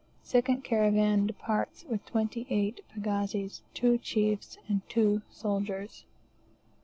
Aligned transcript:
Second 0.23 0.63
caravan 0.63 1.27
departs 1.27 1.85
with 1.87 2.03
twenty 2.07 2.47
eight 2.49 2.81
pagazis, 2.89 3.61
two 3.75 3.99
chiefs, 3.99 4.57
and 4.67 4.81
two 4.89 5.21
soldiers. 5.29 6.05